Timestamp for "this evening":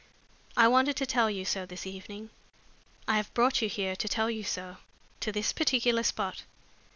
1.67-2.31